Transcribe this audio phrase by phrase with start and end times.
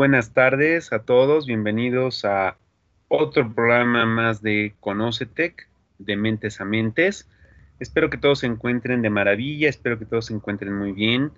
[0.00, 1.44] Buenas tardes a todos.
[1.44, 2.56] Bienvenidos a
[3.08, 5.68] otro programa más de Conocetec,
[5.98, 7.28] de Mentes a Mentes.
[7.80, 11.32] Espero que todos se encuentren de maravilla, espero que todos se encuentren muy bien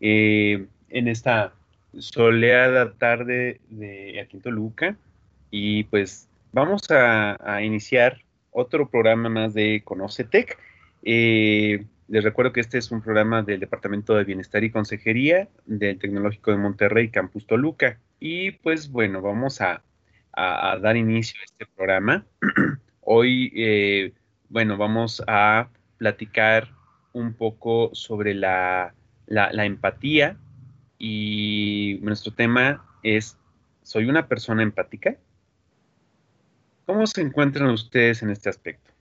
[0.00, 1.52] eh, en esta
[1.98, 4.96] soleada tarde de aquí en Toluca.
[5.50, 10.58] Y pues vamos a, iniciar otro programa más de Conocetec.
[11.02, 15.98] Eh, les recuerdo que este es un programa del Departamento de Bienestar y Consejería del
[15.98, 17.98] Tecnológico de Monterrey, Campus Toluca.
[18.20, 19.82] Y pues bueno, vamos a,
[20.36, 22.26] dar inicio a este programa.
[23.00, 24.12] Hoy, eh,
[24.48, 25.68] bueno, vamos a
[25.98, 26.68] platicar
[27.12, 28.94] un poco sobre la,
[29.26, 30.36] la empatía
[30.98, 33.38] y nuestro tema es,
[33.82, 35.16] ¿soy una persona empática?
[36.86, 38.92] ¿Cómo se encuentran ustedes en este aspecto?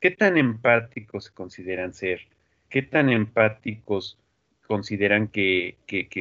[0.00, 2.20] ¿Qué tan empáticos se consideran ser?
[2.68, 4.18] ¿Qué tan empáticos
[4.66, 5.78] consideran que,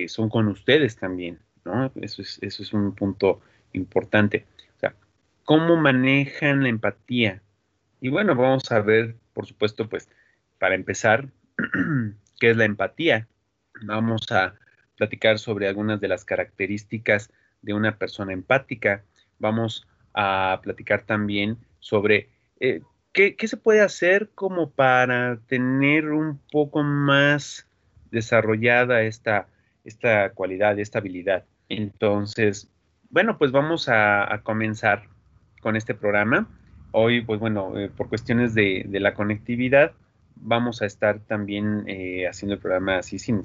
[0.07, 1.39] son con ustedes también?
[1.65, 1.91] ¿No?
[1.95, 3.41] Eso, es, eso es un punto
[3.73, 4.45] importante.
[4.75, 4.95] O sea,
[5.43, 7.41] ¿cómo manejan la empatía?
[8.01, 10.09] Y bueno, vamos a ver, por supuesto, pues,
[10.59, 11.29] para empezar,
[12.39, 13.27] ¿qué es la empatía?
[13.85, 14.55] Vamos a
[14.97, 19.03] platicar sobre algunas de las características de una persona empática.
[19.39, 22.81] Vamos a platicar también sobre eh,
[23.13, 27.67] ¿qué, se puede hacer como para tener un poco más
[28.11, 29.47] desarrollada esta,
[29.85, 31.45] esta cualidad, esta habilidad?
[31.77, 32.69] Entonces,
[33.09, 35.07] bueno, pues vamos a, comenzar
[35.61, 36.47] con este programa.
[36.91, 39.93] Hoy, pues bueno, eh, por cuestiones de, la conectividad,
[40.35, 43.41] vamos a estar también eh, haciendo el programa así sin,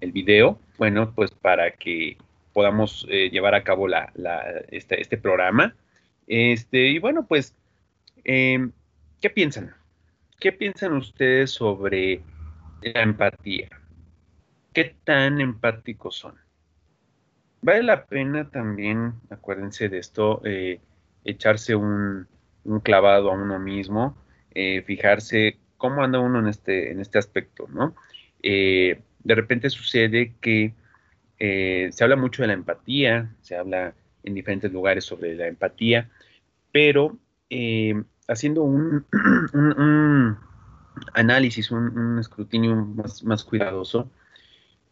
[0.00, 0.58] el, video.
[0.78, 2.16] Bueno, pues para que
[2.52, 3.88] podamos eh, llevar a cabo
[4.70, 5.74] este, este, programa.
[6.26, 7.54] Este, y bueno, pues
[8.24, 8.72] em,
[9.24, 9.74] ¿Qué piensan?
[10.38, 12.20] ¿Qué piensan ustedes sobre
[12.82, 13.70] la empatía?
[14.74, 16.43] ¿Qué tan empáticos son?
[17.64, 20.80] Vale la pena también, acuérdense de esto, eh,
[21.24, 22.28] echarse un,
[22.82, 24.18] clavado a uno mismo,
[24.50, 27.96] eh, fijarse cómo anda uno en este, en este aspecto, ¿no?
[28.42, 30.74] Eh, de repente sucede que
[31.38, 36.10] se habla mucho de la empatía, se habla en diferentes lugares sobre la empatía,
[36.70, 37.16] pero
[38.28, 40.36] haciendo un,
[41.14, 42.76] análisis, un, escrutinio
[43.24, 44.10] más, cuidadoso,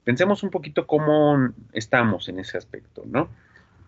[0.05, 3.29] pensemos un poquito cómo estamos en ese aspecto, ¿no?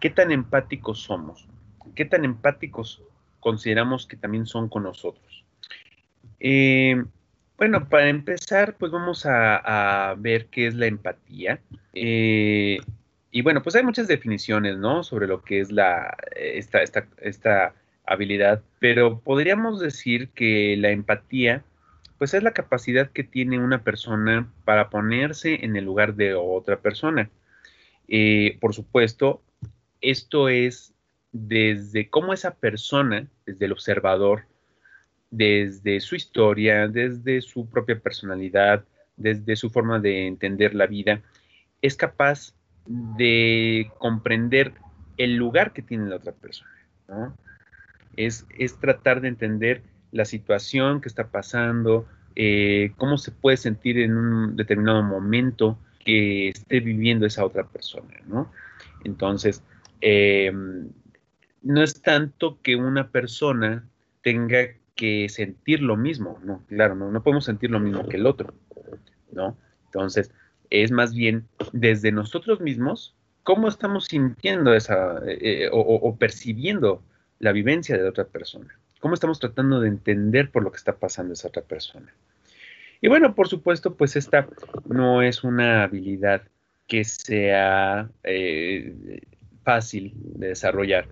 [0.01, 1.47] ¿Qué tan empáticos somos?
[1.95, 3.03] ¿Qué tan empáticos
[3.41, 5.45] consideramos que también son con nosotros?
[6.41, 7.03] Eh,
[7.57, 11.61] bueno, para empezar, pues vamos a, ver qué es la empatía.
[11.93, 12.79] Eh,
[13.31, 15.03] y bueno, pues hay muchas definiciones, ¿no?
[15.03, 17.75] Sobre lo que es la, esta, esta, esta
[18.07, 21.65] habilidad, pero podríamos decir que la empatía,
[22.19, 26.79] pues es la capacidad que tiene una persona para ponerse en el lugar de otra
[26.81, 27.31] persona.
[28.09, 29.43] Eh, por supuesto,
[30.01, 30.95] esto es
[31.33, 34.45] desde cómo esa persona, desde el observador,
[35.31, 38.85] desde su historia, desde su propia personalidad,
[39.17, 41.23] desde su forma de entender la vida,
[41.83, 42.55] es capaz
[42.87, 44.75] de comprender
[45.17, 46.71] el lugar que tiene la otra persona.
[48.17, 48.47] es,
[48.81, 49.83] tratar de entender
[50.15, 56.51] la situación que está pasando, eh, cómo se puede sentir en un determinado momento que
[56.51, 58.51] esté viviendo esa otra persona, ¿no?
[59.03, 59.65] Entonces,
[60.01, 60.89] em,
[61.63, 63.89] no es tanto que una persona
[64.23, 66.63] tenga que sentir lo mismo, ¿no?
[66.69, 68.55] Claro, no, podemos sentir lo mismo que el otro,
[69.33, 69.57] ¿no?
[69.87, 70.31] Entonces,
[70.71, 77.03] es más bien desde nosotros mismos, cómo estamos sintiendo esa eh, o percibiendo
[77.41, 78.79] la vivencia de otra persona.
[79.05, 82.11] ¿Cómo estamos tratando de entender por lo que está pasando esa otra persona?
[83.03, 84.49] Y bueno, por supuesto, pues esta
[84.87, 86.41] no es una habilidad
[86.87, 89.21] que sea eh,
[89.63, 91.07] fácil de desarrollar.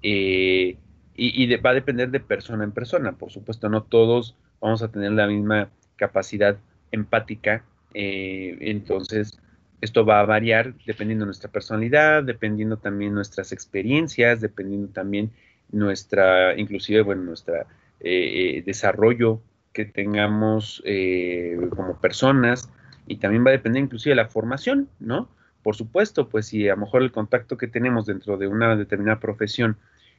[0.00, 0.76] Eh,
[1.16, 3.18] y, va a depender de persona en persona.
[3.18, 6.56] Por supuesto, no todos vamos a tener la misma capacidad
[6.92, 7.64] empática.
[7.94, 9.40] Eh, entonces,
[9.80, 15.32] esto va a variar dependiendo de nuestra personalidad, dependiendo también nuestras experiencias, dependiendo también
[15.74, 17.66] nuestra, inclusive, bueno, nuestra
[18.00, 19.40] eh, desarrollo
[19.72, 22.70] que tengamos eh, como personas
[23.06, 25.28] y también va a depender inclusive de la formación, ¿no?
[25.64, 29.18] por supuesto, pues si a lo mejor el contacto que tenemos dentro de una determinada
[29.18, 29.78] profesión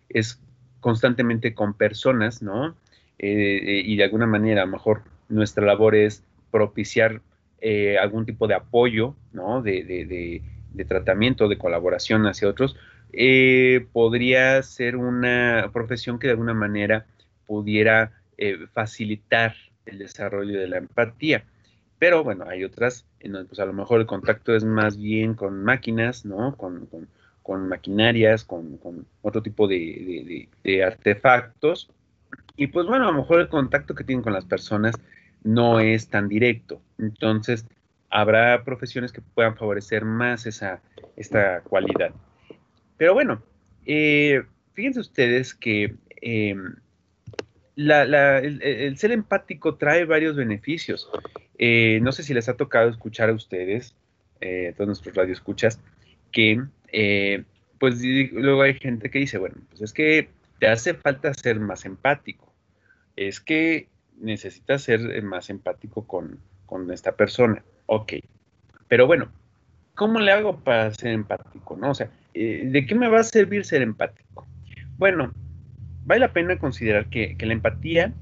[0.10, 0.42] es
[0.80, 2.76] constantemente con personas, ¿no?
[3.20, 7.22] Eh, y de alguna manera a lo mejor nuestra labor es propiciar
[7.62, 9.62] eh, algún tipo de apoyo, ¿no?
[9.62, 12.76] De, de, tratamiento, de colaboración hacia otros,
[13.14, 17.06] eh, podría ser una profesión que de alguna manera
[17.46, 18.12] pudiera
[18.74, 19.56] facilitar
[19.86, 21.46] el desarrollo de la empatía.
[22.00, 25.34] Pero bueno, hay otras en donde pues a lo mejor el contacto es más bien
[25.34, 26.56] con máquinas, ¿no?
[26.56, 26.88] Con,
[27.68, 28.80] maquinarias, con,
[29.22, 30.48] otro tipo de,
[30.86, 31.90] artefactos.
[32.58, 34.96] Y pues bueno, a lo mejor el contacto que tienen con las personas
[35.44, 36.82] no es tan directo.
[36.98, 37.66] Entonces,
[38.10, 40.82] habrá profesiones que puedan favorecer más esa,
[41.16, 42.12] esta cualidad.
[42.98, 43.44] Pero bueno,
[43.86, 44.44] eh,
[44.74, 46.76] fíjense ustedes que em,
[47.76, 51.10] el, ser empático trae varios beneficios.
[51.58, 53.96] Eh, no sé si les ha tocado escuchar a ustedes,
[54.42, 55.80] eh, todos nuestros radioescuchas,
[56.32, 57.44] que eh,
[57.80, 58.02] pues
[58.32, 62.54] luego hay gente que dice, bueno, pues es que te hace falta ser más empático,
[63.16, 63.88] es que
[64.18, 67.64] necesitas ser más empático con, con esta persona.
[67.86, 68.14] Ok,
[68.88, 69.32] pero bueno,
[69.94, 71.76] ¿cómo le hago para ser empático?
[71.76, 71.92] ¿no?
[71.92, 74.48] O sea, ¿de qué me va a servir ser empático?
[74.98, 75.34] Bueno,
[76.06, 78.14] vale la pena considerar que, la empatía,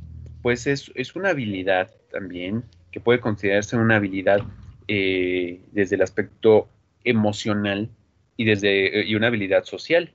[0.41, 4.41] pues es, es, una habilidad también que puede considerarse una habilidad
[4.87, 6.69] eh, desde el aspecto
[7.03, 7.89] emocional
[8.37, 10.13] y desde eh, y una habilidad social.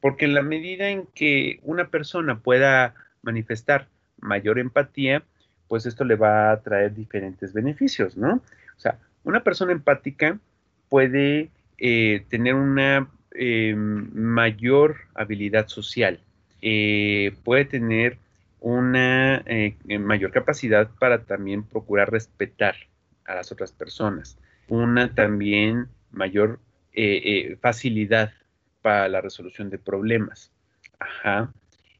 [0.00, 3.88] Porque en la medida en que una persona pueda manifestar
[4.20, 5.22] mayor empatía,
[5.66, 8.36] pues esto le va a traer diferentes beneficios, ¿no?
[8.76, 10.38] O sea, una persona empática
[10.88, 13.08] puede eh, tener una
[13.74, 16.20] mayor habilidad social,
[16.60, 18.18] puede tener
[18.60, 22.74] una eh, mayor capacidad para también procurar respetar
[23.24, 24.38] a las otras personas,
[24.68, 26.58] una también mayor
[26.92, 28.32] eh, eh, facilidad
[28.82, 30.50] para la resolución de problemas.
[30.98, 31.52] Ajá.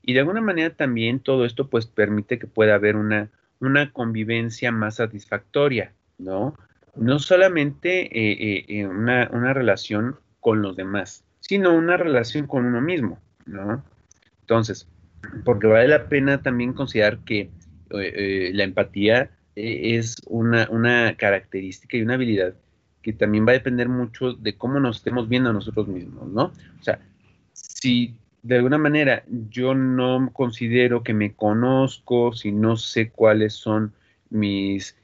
[0.03, 3.31] Y de alguna manera también todo esto pues permite que pueda haber una,
[3.61, 6.57] una convivencia más satisfactoria, ¿no?
[6.97, 8.11] No solamente
[8.89, 13.83] una, una relación con los demás, sino una relación con uno mismo, ¿no?
[14.43, 14.87] Entonces,
[15.45, 17.51] porque vale la pena también considerar que eh,
[17.91, 22.55] eh, la empatía eh, es una, característica y una habilidad
[23.03, 26.53] que también va a depender mucho de cómo nos estemos viendo a nosotros mismos, ¿no?
[26.81, 27.01] O sea,
[27.55, 33.95] si de alguna manera yo no considero que me conozco, si no sé cuáles son
[34.29, 34.97] mis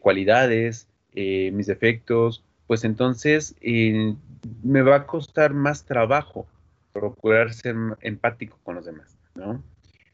[0.00, 3.56] cualidades, mis defectos, pues entonces
[4.62, 6.46] me va a costar más trabajo
[6.92, 9.18] procurar ser empático con los demás.
[9.34, 9.60] ¿no?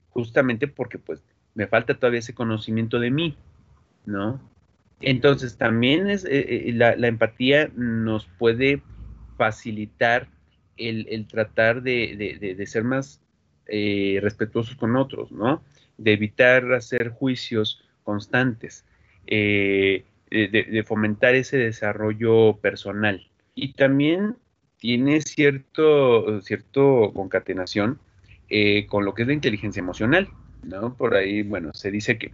[0.08, 1.23] Justamente porque pues
[1.53, 3.37] me falta todavía ese conocimiento de mí,
[4.06, 4.41] ¿no?
[5.03, 8.82] Entonces también es, eh, eh, la, empatía nos puede
[9.37, 10.26] facilitar
[10.79, 13.20] el, tratar de, ser más
[13.67, 15.62] eh, respetuosos con otros, ¿no?
[15.99, 18.87] De evitar hacer juicios constantes,
[20.31, 23.26] de, fomentar ese desarrollo personal.
[23.55, 24.37] Y también
[24.78, 27.99] tiene cierto, cierto concatenación
[28.49, 30.28] eh, con lo que es la inteligencia emocional,
[30.62, 30.94] ¿no?
[30.94, 32.32] Por ahí, bueno, se dice que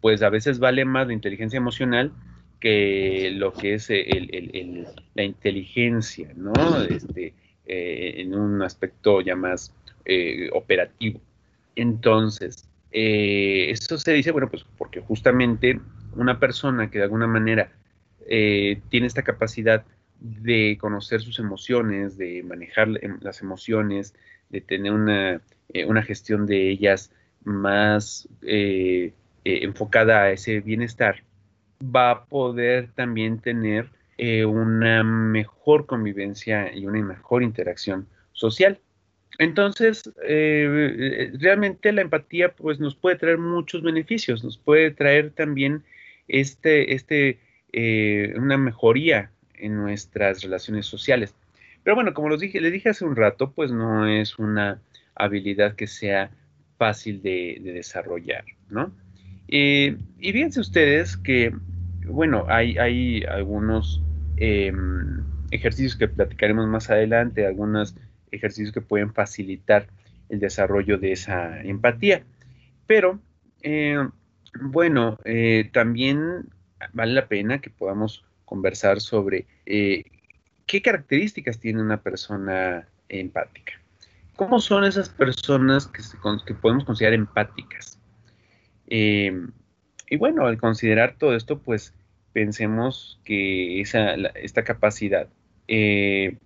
[0.00, 2.12] pues a veces vale más la inteligencia emocional
[2.60, 3.90] que lo que es
[5.14, 6.52] la inteligencia, ¿no?
[6.88, 7.34] Este,
[7.66, 9.72] eh, en un aspecto ya más
[10.04, 11.20] eh, operativo.
[11.74, 15.78] Entonces, esto se dice, bueno, pues porque justamente
[16.16, 17.70] una persona que de alguna manera
[18.28, 19.84] tiene esta capacidad
[20.20, 22.88] de conocer sus emociones, de manejar
[23.20, 24.14] las emociones,
[24.50, 25.40] de tener una,
[25.72, 27.12] eh, gestión de ellas
[27.44, 29.12] más eh,
[29.44, 31.22] eh, enfocada a ese bienestar,
[31.82, 33.90] va a poder también tener
[34.48, 38.80] una mejor convivencia y una mejor interacción social.
[39.38, 45.84] Entonces, realmente la empatía pues, nos puede traer muchos beneficios, nos puede traer también
[46.28, 47.38] este, este,
[48.36, 51.34] una mejoría en nuestras relaciones sociales.
[51.82, 54.80] Pero bueno, como les dije, les dije hace un rato, pues no es una
[55.14, 56.30] habilidad que sea
[56.78, 58.92] fácil de, desarrollar, ¿no?
[59.48, 61.54] Eh, y fíjense ustedes que,
[62.04, 64.02] bueno, hay, hay algunos
[64.36, 67.94] em, ejercicios que platicaremos más adelante, algunos
[68.30, 69.86] ejercicios que pueden facilitar
[70.28, 72.24] el desarrollo de esa empatía.
[72.86, 73.20] Pero,
[73.62, 73.96] eh,
[74.60, 76.48] bueno, eh, también
[76.92, 83.72] vale la pena que podamos conversar sobre ¿qué características tiene una persona empática?
[84.36, 87.98] ¿Cómo son esas personas que, podemos considerar empáticas?
[88.88, 89.46] Eh,
[90.08, 91.94] y bueno, al considerar todo esto, pues
[92.32, 95.28] pensemos que esa, esta capacidad
[95.68, 96.36] eh,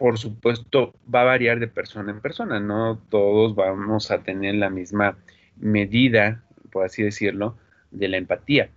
[0.00, 4.70] por supuesto, va a variar de persona en persona, no todos vamos a tener la
[4.70, 5.18] misma
[5.56, 7.56] medida, por así decirlo,
[7.90, 8.70] de la empatía.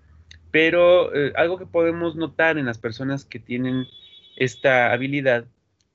[0.52, 3.86] Pero eh, algo que podemos notar en las personas que tienen
[4.36, 5.46] esta habilidad,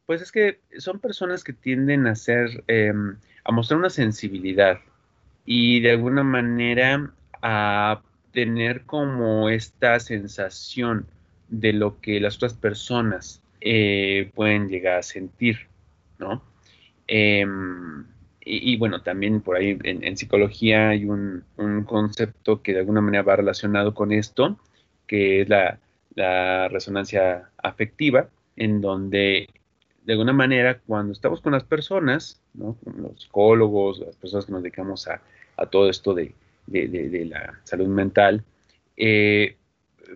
[0.07, 4.79] pues es que son personas que tienden a ser, em, a mostrar una sensibilidad
[5.45, 7.13] y de alguna manera
[7.43, 8.03] a
[8.33, 11.07] tener como esta sensación
[11.49, 15.67] de lo que las otras personas eh, pueden llegar a sentir,
[16.19, 16.43] ¿no?
[18.51, 21.45] Y, bueno, también por ahí en, psicología hay un,
[21.87, 24.59] concepto que de alguna manera va relacionado con esto,
[25.07, 25.79] que es la,
[26.69, 29.49] resonancia afectiva, en donde
[30.05, 32.77] de alguna manera cuando estamos con las personas, ¿no?
[32.97, 35.21] los psicólogos, las personas que nos dedicamos a,
[35.71, 36.35] todo esto de,
[36.67, 38.43] la salud mental,
[38.97, 39.57] eh,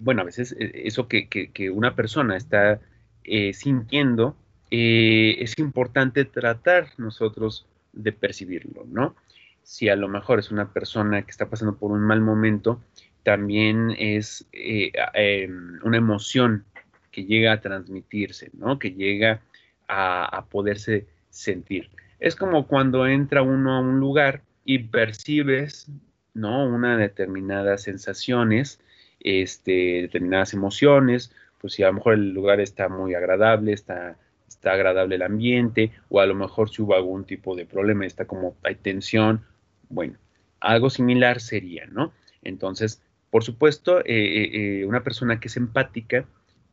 [0.01, 2.81] bueno, a veces eh, eso que, que una persona está
[3.25, 4.35] eh, sintiendo,
[4.73, 9.15] eh, es importante tratar nosotros de percibirlo, ¿no?
[9.63, 12.83] Si a lo mejor es una persona que está pasando por un mal momento,
[13.23, 16.65] también es eh, em, una emoción
[17.11, 18.79] que llega a transmitirse, ¿no?
[18.79, 19.43] Que llega
[19.87, 21.91] a, poderse sentir.
[22.19, 25.91] Es como cuando entra uno a un lugar y percibes,
[26.35, 26.65] ¿no?
[26.67, 28.81] Una determinadas sensaciones,
[29.21, 34.17] este, determinadas emociones, pues si a lo mejor el lugar está muy agradable, está,
[34.62, 38.26] está agradable el ambiente, o a lo mejor si hubo algún tipo de problema, está
[38.26, 39.45] como hay tensión,
[39.88, 40.19] bueno,
[40.61, 42.12] algo similar sería, ¿no?
[42.45, 46.26] Entonces, por supuesto, eh, eh, eh, una persona que es empática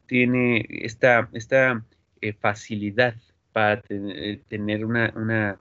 [0.06, 1.84] tiene esta, esta
[2.40, 3.16] facilidad
[3.54, 5.58] para tener una, una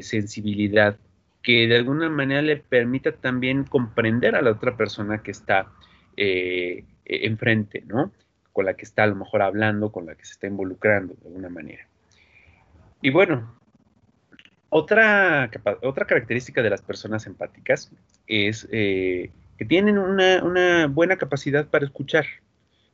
[0.00, 0.96] sensibilidad
[1.42, 5.70] que de alguna manera le permita también comprender a la otra persona que está
[7.04, 8.12] enfrente, ¿no?
[8.56, 11.26] Con la que está a lo mejor hablando, con la que se está involucrando de
[11.26, 11.86] alguna manera.
[13.02, 13.54] Y bueno,
[14.70, 15.50] otra,
[15.82, 17.92] otra característica de las personas empáticas
[18.26, 22.24] es eh, que tienen una, buena capacidad para escuchar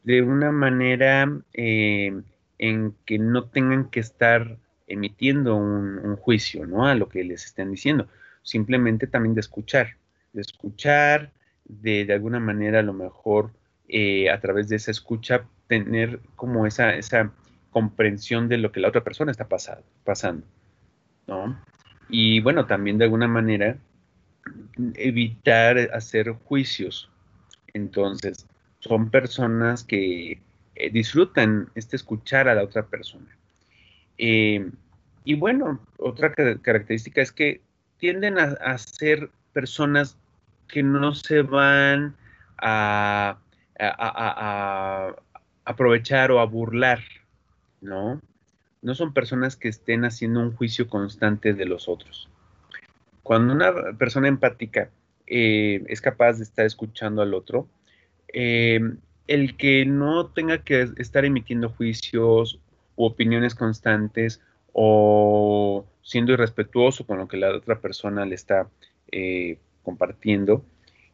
[0.02, 2.21] de una manera eh,
[2.59, 4.57] en que no tengan que estar
[4.88, 6.88] emitiendo un, juicio ¿no?
[6.88, 8.09] a lo que les estén diciendo,
[8.42, 9.90] simplemente también de escuchar,
[10.33, 11.31] de escuchar,
[11.66, 13.52] de, de alguna manera a lo mejor
[13.88, 17.32] eh, a través de esa escucha tener como esa, esa
[17.70, 20.46] comprensión de lo que la otra persona está pasando,
[21.26, 21.58] ¿no?
[22.08, 23.78] Y bueno, también de alguna manera
[24.94, 27.10] evitar hacer juicios.
[27.72, 28.46] Entonces,
[28.80, 30.42] son personas que
[30.74, 33.36] eh, disfrutan este escuchar a la otra persona.
[34.18, 34.70] Eh,
[35.24, 37.62] y bueno, otra característica es que
[37.98, 40.18] tienden a ser personas
[40.68, 42.16] que no se van
[42.58, 43.38] a
[43.82, 45.14] a,
[45.64, 47.00] aprovechar o a burlar,
[47.80, 48.20] ¿no?
[48.80, 52.28] No son personas que estén haciendo un juicio constante de los otros.
[53.22, 54.90] Cuando una persona empática
[55.26, 57.68] eh, es capaz de estar escuchando al otro,
[58.32, 58.80] eh,
[59.28, 62.60] el que no tenga que estar emitiendo juicios
[62.96, 64.40] u opiniones constantes
[64.72, 68.68] o siendo irrespetuoso con lo que la otra persona le está
[69.10, 70.64] eh, compartiendo,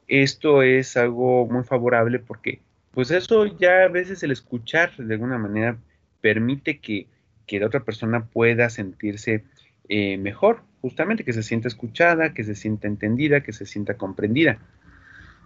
[0.08, 2.60] esto es algo muy favorable porque
[2.92, 5.78] pues eso ya a veces el escuchar de alguna manera
[6.20, 7.06] permite que,
[7.50, 9.44] la otra persona pueda sentirse
[9.88, 14.58] eh, mejor, justamente que se sienta escuchada, que se sienta entendida, que se sienta comprendida.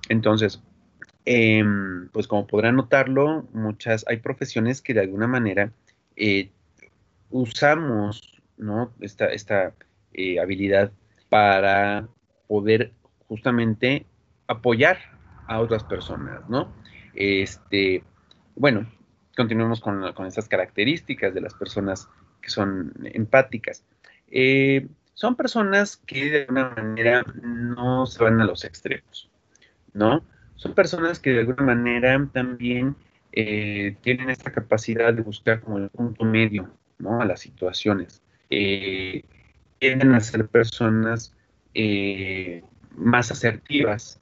[0.09, 0.61] Entonces,
[1.25, 5.73] em, pues como podrán notarlo, muchas, hay profesiones que de alguna manera
[6.17, 6.51] eh,
[7.31, 8.93] usamos ¿no?
[9.01, 9.75] esta, esta
[10.13, 10.91] eh, habilidad
[11.29, 12.09] para
[12.49, 12.93] poder
[13.29, 14.07] justamente
[14.47, 14.99] apoyar
[15.47, 16.73] a otras personas, ¿no?
[17.15, 18.03] Este,
[18.55, 18.87] bueno,
[19.37, 22.09] continuemos con, estas características de las personas
[22.41, 23.85] que son empáticas.
[24.29, 29.31] Eh, son personas que de alguna manera no se van a los extremos,
[29.93, 30.25] ¿no?
[30.57, 32.97] Son personas que de alguna manera también
[33.33, 37.21] eh, tienen esta capacidad de buscar como el punto medio, ¿no?
[37.21, 38.23] A las situaciones.
[38.51, 39.25] Eh,
[39.79, 41.35] tienden a ser personas
[42.97, 44.22] más asertivas,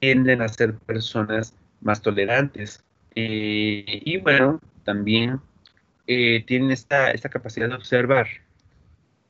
[0.00, 2.82] tienden a ser personas más tolerantes.
[3.14, 5.40] Eh, y bueno, también
[6.06, 8.26] eh, tienen esta, esta capacidad de observar,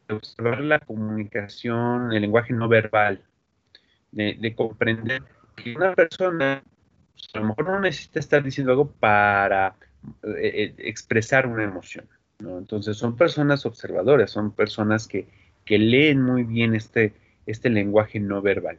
[0.09, 3.23] de observar la comunicación, el lenguaje no verbal,
[4.13, 5.23] de, comprender
[5.57, 6.63] que una persona
[7.13, 9.77] pues, a lo mejor no necesita estar diciendo algo para
[10.39, 12.09] eh, expresar una emoción.
[12.39, 15.29] Entonces son personas observadoras, son personas que,
[15.65, 17.13] que leen muy bien este,
[17.47, 18.79] este lenguaje no verbal.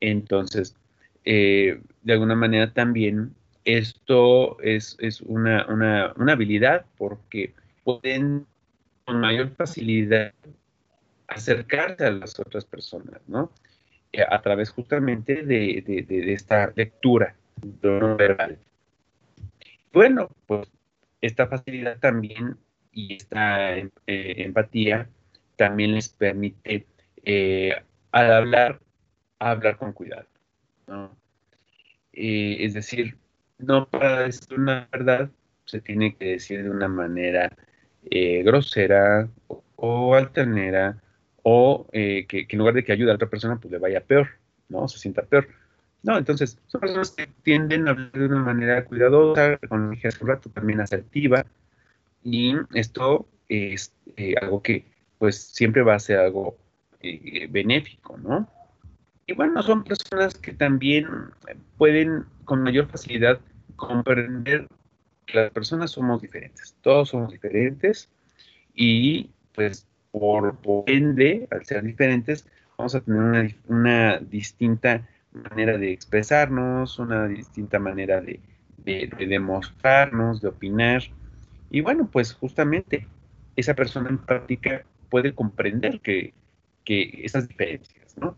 [0.00, 0.76] Entonces,
[1.24, 3.34] eh, de alguna manera también
[3.64, 8.46] Esto es, es una, una, una habilidad porque pueden
[9.04, 10.32] con mayor facilidad
[11.26, 13.50] acercarse a las otras personas, ¿no?
[14.12, 17.34] Eh, a través justamente de, de, esta lectura
[17.82, 18.58] no verbal.
[19.92, 20.70] Bueno, pues
[21.20, 22.56] esta facilidad también
[22.92, 25.08] y esta eh, empatía
[25.56, 26.86] también les permite
[28.12, 28.80] al hablar,
[29.38, 30.26] hablar con cuidado.
[30.88, 31.16] ¿No?
[32.12, 33.16] Eh, es decir,
[33.58, 35.30] no para decir una verdad
[35.64, 37.52] se tiene que decir de una manera
[38.44, 40.16] grosera o, o,
[41.42, 44.28] o que, que, en lugar de que ayude a otra persona, pues le vaya peor,
[44.68, 44.88] ¿no?
[44.88, 45.48] Se sienta peor.
[46.02, 50.22] No, entonces, son personas que tienden a hablar de una manera cuidadosa, con dije hace
[50.22, 51.44] un rato, también asertiva,
[52.22, 54.84] y esto es eh, algo que,
[55.18, 56.56] pues, siempre va a ser algo
[57.00, 58.48] eh, benéfico, ¿no?
[59.28, 61.06] Y bueno, son personas que también
[61.76, 63.38] pueden con mayor facilidad
[63.76, 64.66] comprender
[65.26, 68.08] que las personas somos diferentes, todos somos diferentes,
[68.74, 70.56] y pues, por,
[70.86, 72.46] ende, al ser diferentes,
[72.78, 78.40] vamos a tener una, una distinta manera de expresarnos, una distinta manera de,
[78.78, 81.02] demostrarnos, de opinar.
[81.70, 83.06] Y bueno, pues justamente
[83.56, 86.32] esa persona empática puede comprender que,
[86.86, 88.34] esas diferencias, ¿no?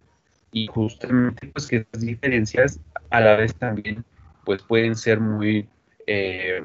[0.52, 2.80] Y justamente pues que esas diferencias
[3.11, 4.04] a la vez también
[4.45, 5.69] pues pueden ser muy
[6.07, 6.62] eh,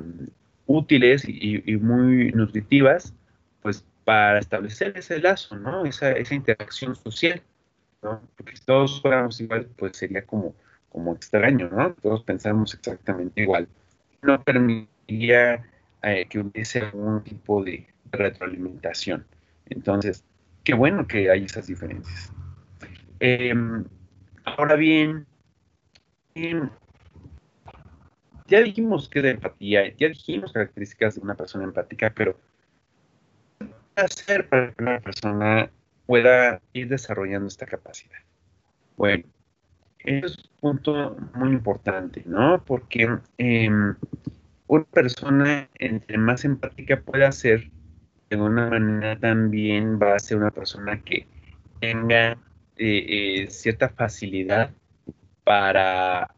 [0.66, 3.14] útiles y, muy nutritivas
[3.62, 5.86] pues para establecer ese lazo, ¿no?
[5.86, 7.42] Esa, esa interacción social.
[8.02, 10.54] Porque si todos fuéramos igual, pues sería como,
[10.90, 11.94] como extraño, ¿no?
[11.96, 13.68] Todos pensamos exactamente igual.
[14.22, 15.64] No permitiría
[16.04, 19.26] eh, que hubiese algún tipo de retroalimentación.
[19.68, 20.24] Entonces,
[20.64, 22.32] qué bueno que hay esas diferencias.
[23.20, 23.86] Em,
[24.44, 25.26] ahora bien,
[26.36, 26.70] em,
[28.48, 32.38] ya dijimos que de empatía, ya dijimos características de una persona empática, pero
[33.60, 35.72] ¿qué hacer para que una persona
[36.06, 38.20] pueda ir desarrollando esta capacidad.
[38.98, 39.24] Bueno,
[40.00, 42.64] es un punto muy importante, ¿no?
[42.64, 43.96] Porque em,
[44.68, 47.72] una persona entre más empática pueda ser,
[48.30, 51.28] de alguna manera también va a ser una persona que
[51.80, 52.38] tenga
[52.78, 54.72] eh, eh, cierta facilidad
[55.44, 56.34] para,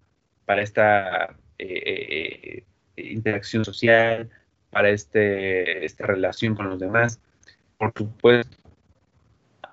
[0.46, 2.64] para esta eh,
[2.96, 4.30] interacción social,
[4.70, 7.20] para este, esta relación con los demás.
[7.78, 8.58] Por supuesto,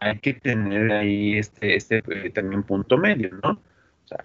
[0.00, 3.52] hay que tener ahí este, este eh, también punto medio, ¿no?
[3.52, 4.24] O sea,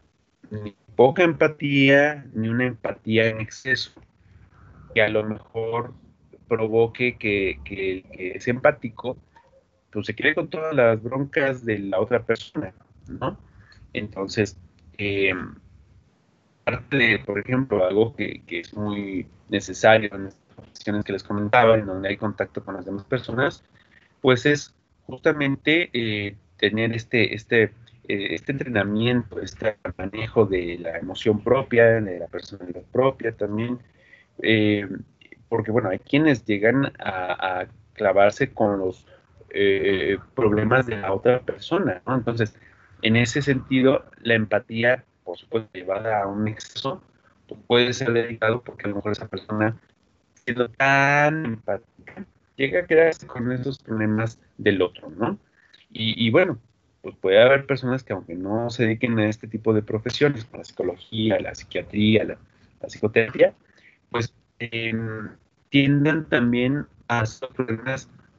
[0.51, 3.91] ni poca empatía, ni una empatía en exceso,
[4.93, 5.93] que a lo mejor
[6.47, 9.17] provoque que, que, que es empático,
[9.91, 12.73] pues se quede con todas las broncas de la otra persona,
[13.07, 13.37] ¿no?
[13.93, 14.57] Entonces,
[14.97, 15.33] eh,
[16.63, 21.23] parte de, por ejemplo, algo que, que, es muy necesario en estas situaciones que les
[21.23, 23.63] comentaba, en donde hay contacto con las demás personas,
[24.21, 24.75] pues es
[25.07, 27.63] justamente eh, tener este, este,
[28.07, 33.79] eh, este entrenamiento, este manejo de la emoción propia, de la personalidad propia también,
[34.41, 34.87] eh,
[35.47, 39.05] porque bueno, hay quienes llegan a, clavarse con los
[40.35, 42.15] problemas de la otra persona, ¿no?
[42.15, 42.55] Entonces,
[43.01, 47.01] en ese sentido, la empatía, por supuesto, llevada a un exceso,
[47.67, 49.77] puede ser delicado porque a lo mejor esa persona,
[50.33, 55.37] siendo tan empática, llega a quedarse con esos problemas del otro, ¿no?
[55.91, 56.59] Y, bueno,
[57.01, 60.59] pues puede haber personas que aunque no se dediquen a este tipo de profesiones, como
[60.59, 62.37] la psicología, la psiquiatría, la,
[62.87, 63.53] psicoterapia,
[64.11, 65.29] pues em,
[65.69, 67.49] tiendan también a esos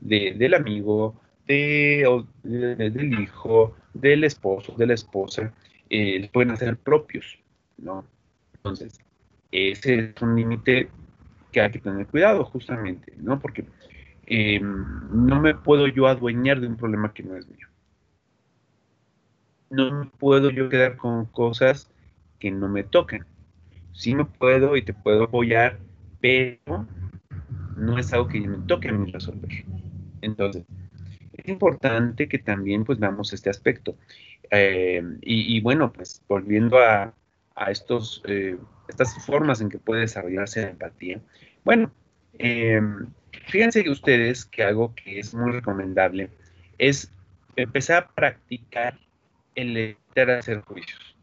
[0.00, 1.14] problemas del amigo,
[1.46, 5.52] de, del hijo, del esposo, de la esposa,
[5.88, 7.38] eh, pueden hacer propios,
[7.78, 8.04] ¿no?
[8.56, 9.00] Entonces,
[9.50, 10.88] ese es un límite
[11.50, 13.40] que hay que tener cuidado justamente, ¿no?
[13.40, 13.64] Porque
[14.32, 14.86] Em,
[15.26, 17.66] no me puedo yo adueñar de un problema que no es mío.
[19.70, 21.90] No me puedo yo quedar con cosas
[22.38, 23.26] que no me tocan.
[23.92, 25.80] Sí me puedo y te puedo apoyar,
[26.20, 26.86] pero
[27.76, 29.64] no es algo que me toque a mí resolver.
[30.22, 30.64] Entonces,
[31.32, 33.96] es importante que también pues veamos este aspecto.
[34.50, 37.14] Em, y, bueno, pues volviendo a,
[37.68, 38.56] estos, eh,
[38.88, 41.20] estas formas en que puede desarrollarse la empatía.
[41.64, 41.92] Bueno,
[42.38, 42.80] eh,
[43.48, 46.30] Fíjense ustedes que algo que es muy recomendable
[46.78, 47.12] es
[47.56, 48.98] empezar a practicar
[49.54, 51.16] el evitar hacer juicios.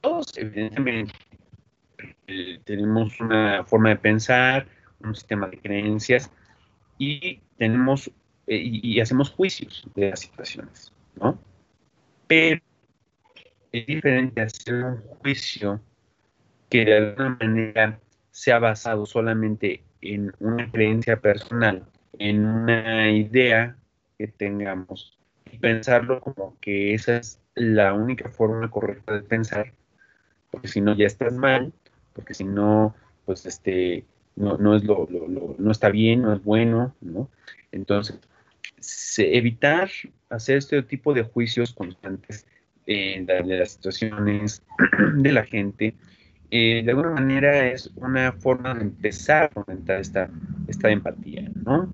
[0.00, 1.12] todos, evidentemente,
[2.28, 4.68] eh, tenemos una forma de pensar,
[5.00, 6.30] un sistema de creencias
[6.98, 8.10] y tenemos
[8.46, 11.38] eh, y, hacemos juicios de las situaciones, ¿no?
[12.28, 12.60] Pero
[13.72, 15.80] es diferente hacer un juicio
[16.68, 21.84] que de alguna manera sea basado solamente en una creencia personal,
[22.18, 23.76] en una idea
[24.16, 25.18] que tengamos
[25.50, 29.72] y pensarlo como que esa es la única forma correcta de pensar,
[30.50, 31.72] porque si no ya estás mal,
[32.12, 34.04] porque si no, pues este,
[34.36, 35.08] no, no es lo,
[35.58, 37.28] no está bien, no es bueno, ¿no?
[37.72, 38.18] Entonces,
[39.18, 39.90] evitar
[40.28, 42.46] hacer este tipo de juicios constantes
[42.86, 44.62] eh, de, las situaciones,
[45.16, 45.94] de la gente,
[46.50, 50.30] eh, de alguna manera es una forma de empezar a fomentar esta,
[50.68, 51.90] esta empatía, ¿no?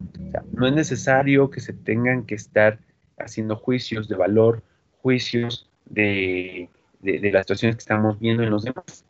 [0.52, 2.78] no es necesario que se tengan que estar
[3.18, 4.62] haciendo juicios de valor,
[5.00, 6.68] juicios de,
[7.02, 9.04] las situaciones que estamos viendo en los demás.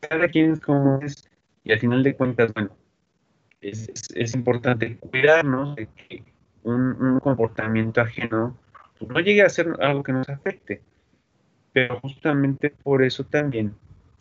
[0.00, 1.28] Cada quien es como es,
[1.64, 2.70] y al final de cuentas, bueno,
[3.62, 6.22] es, importante cuidarnos de que
[6.62, 8.58] un, comportamiento ajeno
[8.98, 10.82] pues, no llegue a ser algo que nos afecte.
[11.72, 13.74] Pero justamente por eso también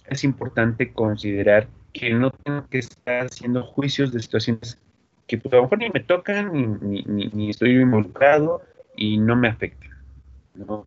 [0.08, 4.80] es importante considerar que no tengo que estar haciendo juicios de situaciones
[5.28, 6.52] que pues, a lo mejor ni me tocan,
[6.82, 8.62] ni, ni, estoy involucrado
[8.96, 9.92] y no me afectan.
[10.56, 10.86] ¿no?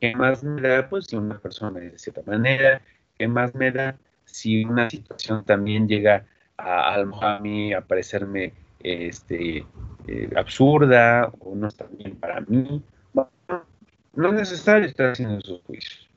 [0.00, 2.82] ¿Qué más me da pues si una persona es de cierta manera?
[3.18, 3.98] ¿Qué más me da
[4.30, 6.24] si una situación también llega
[6.56, 9.64] a, a, mí a parecerme este,
[10.06, 12.82] eh, absurda o no está bien para mí?
[14.14, 16.08] no es necesario estar haciendo esos juicios.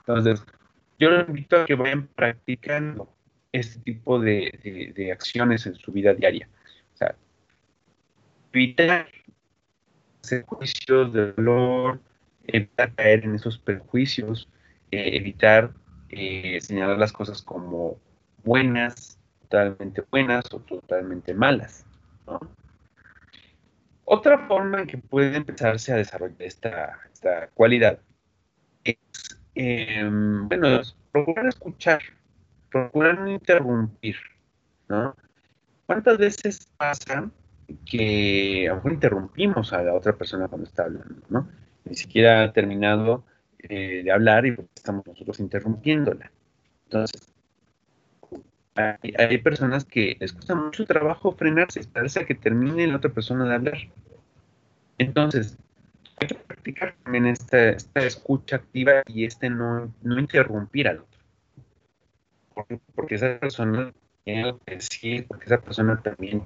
[0.00, 0.40] Entonces,
[0.98, 3.12] yo les invito a que vayan practicando
[3.52, 6.48] este tipo de, acciones en su vida diaria.
[8.52, 9.08] Evitar
[10.22, 12.00] hacer juicios de dolor,
[12.46, 14.48] evitar caer en esos prejuicios,
[14.90, 15.72] eh, evitar
[16.10, 17.98] eh, señalar las cosas como
[18.44, 21.84] buenas, totalmente buenas o totalmente malas.
[24.04, 27.98] Otra forma en que puede empezarse a desarrollar esta, cualidad
[28.84, 28.96] es,
[29.54, 30.80] em, bueno,
[31.12, 32.00] procurar escuchar
[32.70, 34.16] procurar no interrumpir,
[34.88, 35.14] ¿no?
[35.86, 37.30] ¿Cuántas veces pasa
[37.86, 41.48] que a lo mejor interrumpimos a la otra persona cuando está hablando, ¿no?
[41.84, 43.24] Ni siquiera ha terminado
[43.60, 46.30] eh, de hablar y estamos nosotros interrumpiéndola.
[46.84, 47.32] Entonces,
[48.74, 53.54] hay, personas que les cuesta mucho trabajo frenarse, esperarse que termine la otra persona de
[53.54, 53.78] hablar.
[54.98, 55.56] Entonces,
[56.20, 61.18] hay que practicar también esta, escucha activa y este no, no interrumpir al otro
[62.94, 63.92] porque esa persona
[64.24, 66.42] tiene algo que decir, porque esa persona también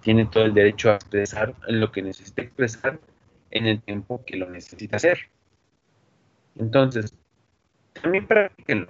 [0.00, 3.00] tiene todo el derecho a expresar lo que necesita expresar
[3.50, 5.18] en el tiempo que lo necesita hacer.
[6.58, 7.14] Entonces,
[8.00, 8.88] también practíquenlo,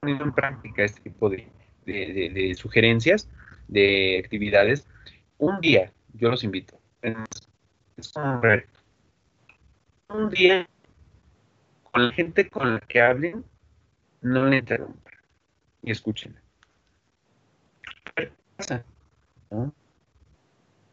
[0.00, 3.28] poniendo en práctica este tipo de, sugerencias,
[3.68, 4.86] de actividades.
[5.38, 8.80] Un día, yo los invito, es un reto.
[10.08, 10.68] Un día,
[11.90, 13.44] con la gente con la que hablen,
[14.20, 15.14] no le interrumpan
[15.82, 16.36] y escuchen.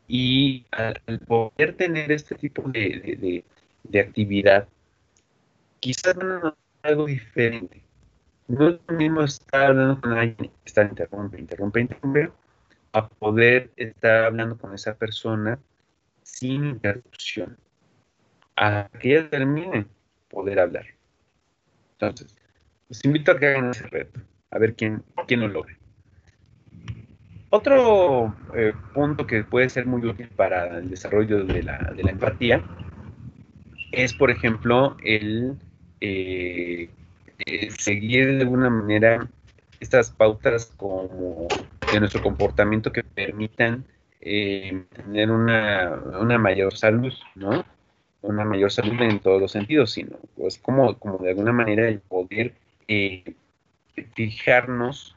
[0.07, 3.43] Y al, poder tener este tipo de,
[3.93, 4.67] actividad,
[5.79, 6.15] quizás
[6.83, 7.83] algo diferente.
[8.47, 12.31] No es lo mismo estar hablando con alguien, estar interrumpe, interrumpe, interrumpe,
[12.93, 15.59] a poder estar hablando con esa persona
[16.23, 17.57] sin interrupción.
[18.55, 19.85] A que ella termine,
[20.29, 20.85] poder hablar.
[21.93, 22.35] Entonces,
[22.87, 24.19] los invito a que hagan ese reto
[24.51, 25.77] a ver quién, quién lo logra.
[27.51, 32.63] Otro eh, punto que puede ser muy útil para el desarrollo de la, empatía
[33.91, 35.57] es, por ejemplo, el,
[36.01, 36.89] eh,
[37.77, 39.27] seguir de alguna manera
[39.79, 41.47] estas pautas como
[41.91, 43.85] de nuestro comportamiento que permitan
[44.21, 47.63] eh, tener una, una, mayor salud, ¿no?
[48.21, 52.01] Una mayor salud en todos los sentidos, sino pues como, como de alguna manera el
[52.01, 52.53] poder
[54.13, 55.15] fijarnos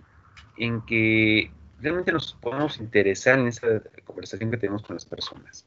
[0.56, 5.66] en que realmente nos podemos interesar en esa conversación que tenemos con las personas.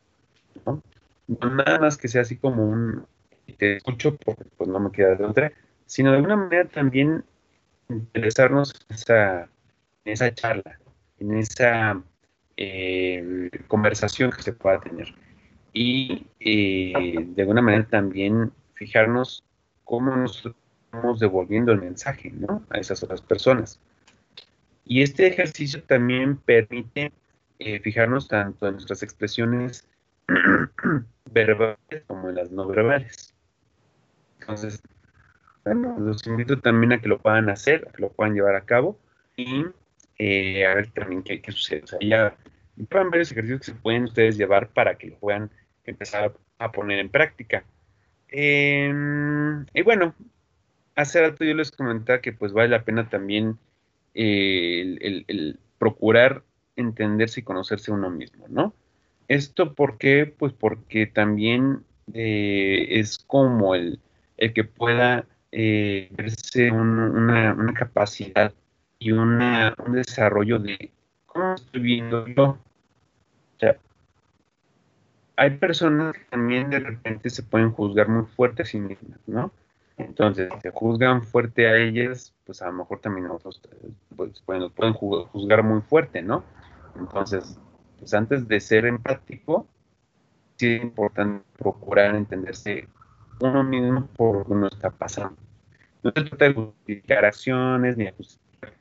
[0.65, 0.81] ¿no?
[1.27, 3.05] nada más que sea así como un
[3.57, 5.51] te escucho porque pues no me queda de otra,
[5.85, 7.23] sino de alguna manera también
[7.89, 9.41] interesarnos en esa,
[10.05, 10.79] en esa charla,
[11.19, 12.01] en esa
[12.57, 15.13] eh, conversación que se pueda tener.
[15.73, 19.43] Y eh, de alguna manera también fijarnos
[19.83, 20.55] cómo nosotros
[21.19, 22.63] devolviendo el mensaje ¿no?
[22.69, 23.79] a esas otras personas.
[24.85, 27.11] Y este ejercicio también permite
[27.59, 29.87] eh, fijarnos tanto en nuestras expresiones
[31.31, 33.34] verbales como en las no verbales.
[34.45, 34.79] Entonces,
[35.63, 38.65] bueno, los invito también a que lo puedan hacer, a que lo puedan llevar a
[38.65, 38.99] cabo
[39.35, 39.65] y
[40.19, 41.81] eh, a ver también qué, sucede.
[41.83, 42.37] O sea, ya
[42.87, 45.49] pueden varios ejercicios que se pueden ustedes llevar para que lo puedan
[45.83, 47.65] empezar a, poner en práctica.
[48.27, 50.13] Em, y bueno,
[50.95, 53.57] hace rato yo les comentaba que pues vale la pena también
[54.13, 56.43] eh, el, procurar
[56.75, 58.75] entenderse y conocerse uno mismo, ¿no?
[59.27, 60.27] Esto por qué?
[60.27, 63.99] Pues porque también eh, es como el,
[64.37, 68.53] el que pueda eh, verse una, una, capacidad
[68.99, 70.91] y una, un desarrollo de
[71.25, 72.43] cómo estoy viendo yo.
[72.43, 73.77] O sea,
[75.37, 79.51] hay personas que también de repente se pueden juzgar muy fuerte a sí mismas, ¿no?
[79.97, 83.61] Entonces, se juzgan fuerte a ellas, pues a lo mejor también nosotros
[84.15, 86.43] pues, pueden, pueden juzgar muy fuerte, ¿no?
[86.97, 87.57] Entonces,
[87.99, 89.67] pues antes de ser empático,
[90.57, 92.89] sí es importante procurar entenderse
[93.39, 95.37] uno mismo por lo que uno está pasando.
[96.03, 98.73] No se trata de justificar acciones ni de justificar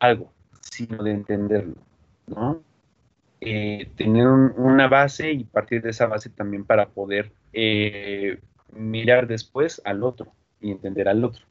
[0.00, 1.76] algo, sino de entenderlo.
[3.40, 8.40] Eh, tener una base y partir de esa base también para poder eh,
[8.72, 11.44] mirar después al otro y entender al otro.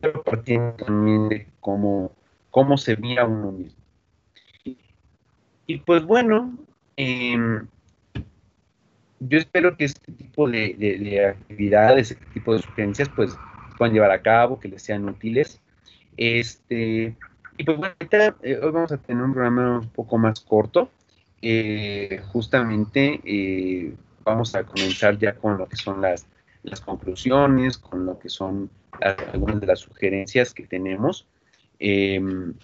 [0.00, 2.12] Pero partiendo también de cómo,
[2.50, 3.82] cómo se mira uno mismo.
[5.66, 6.56] Y, pues bueno,
[6.96, 7.66] em,
[9.28, 13.34] yo espero que este tipo de, actividades, este tipo de sugerencias, pues
[13.78, 15.60] puedan llevar a cabo, que les sean útiles.
[16.16, 17.16] Este,
[17.56, 20.90] y pues ahorita, eh, hoy vamos a tener un programa un poco más corto.
[21.42, 26.26] Eh, justamente eh, vamos a comenzar ya con lo que son las,
[26.62, 28.70] las conclusiones, con lo que son
[29.32, 31.26] algunas de las sugerencias que tenemos.
[31.78, 32.54] Em,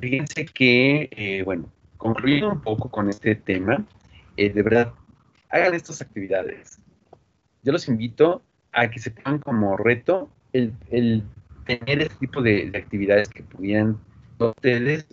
[0.00, 3.84] fíjense que, bueno, concluyendo un poco con este tema,
[4.36, 4.92] de verdad,
[5.50, 6.80] hagan estas actividades.
[7.62, 10.72] Yo los invito a que se pongan como reto el,
[11.66, 13.98] tener este tipo de, actividades que pudieran
[14.38, 15.06] ustedes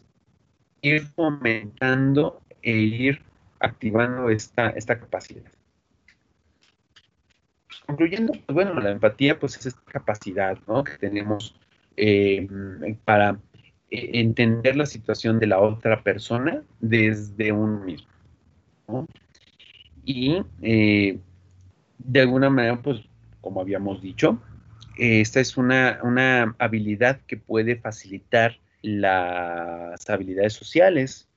[0.82, 3.22] ir fomentando e ir
[3.60, 5.52] activando esta, esta capacidad.
[7.86, 11.56] Concluyendo, pues bueno, la empatía pues es esta capacidad que tenemos
[11.98, 12.48] eh,
[13.06, 13.40] para
[13.92, 18.08] eh, entender la situación de la otra persona desde uno mismo.
[20.06, 21.20] Y eh,
[21.98, 23.02] de alguna manera, pues,
[23.42, 24.40] como habíamos dicho,
[24.98, 31.28] esta es una, habilidad que puede facilitar las habilidades sociales,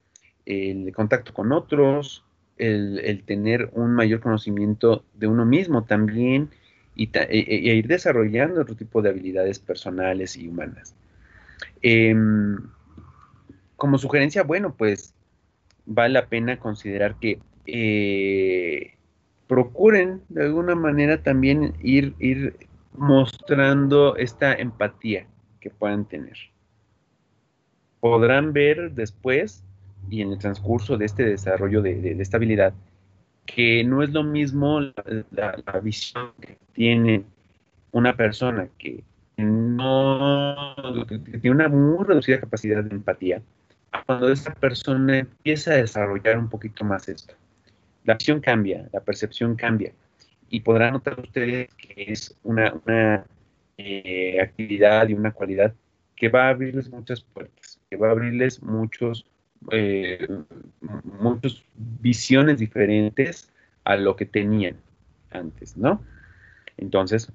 [0.47, 2.25] el contacto con otros,
[2.59, 6.51] el, tener un mayor conocimiento de uno mismo también
[6.95, 10.95] y, e, e, ir desarrollando otro tipo de habilidades personales y humanas.
[11.83, 12.59] Em,
[13.77, 15.15] como sugerencia, bueno, pues
[15.87, 17.39] vale la pena considerar que
[17.71, 18.95] eh,
[19.47, 22.57] procuren de alguna manera también ir,
[22.97, 25.27] mostrando esta empatía
[25.61, 26.37] que puedan tener.
[28.01, 29.65] Podrán ver después
[30.09, 32.73] y en el transcurso de este desarrollo de, de, estabilidad
[33.45, 37.25] que no es lo mismo la, visión que tiene
[37.93, 39.03] una persona que
[39.37, 40.75] no
[41.07, 43.43] que tiene una muy reducida capacidad de empatía
[44.07, 47.35] cuando esa persona empieza a desarrollar un poquito más esto
[48.09, 49.93] la visión cambia, la percepción cambia.
[50.49, 52.73] Y podrán notar ustedes que es una,
[53.77, 55.75] eh, actividad y una cualidad
[56.17, 59.27] que va a abrirles muchas puertas, que va a abrirles muchos,
[59.71, 60.27] eh,
[61.21, 61.63] muchas
[62.01, 63.53] visiones diferentes
[63.85, 64.77] a lo que tenían
[65.31, 66.03] antes, ¿no?
[66.79, 67.31] Entonces,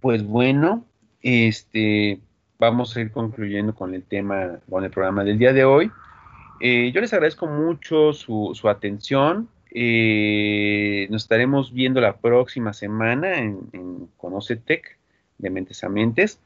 [0.00, 0.86] pues bueno,
[1.20, 2.20] este,
[2.58, 5.92] vamos a ir concluyendo con el tema, con el programa del día de hoy.
[6.60, 9.50] Eh, yo les agradezco mucho su, su atención.
[9.78, 14.98] Eh, nos estaremos viendo la próxima semana en, en Conocetec
[15.36, 16.40] de Mentes a Mentes.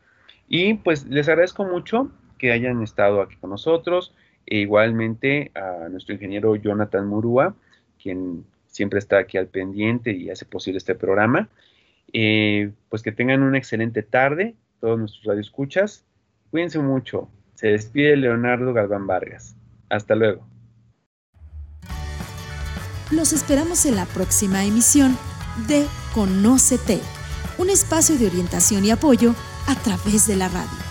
[0.48, 4.12] Y pues les agradezco mucho que hayan estado aquí con nosotros.
[4.46, 7.54] E igualmente a nuestro ingeniero Jonathan Murúa,
[8.02, 11.48] quien siempre está aquí al pendiente y hace posible este programa.
[12.12, 16.04] Eh, pues que tengan una excelente tarde, todos nuestros radioescuchas.
[16.50, 17.28] Cuídense mucho.
[17.54, 19.54] Se despide Leonardo Galván Vargas.
[19.88, 20.44] Hasta luego.
[23.10, 25.18] Los esperamos en la próxima emisión
[25.66, 27.00] de Conócete,
[27.58, 29.34] un espacio de orientación y apoyo
[29.66, 30.89] a través de la radio.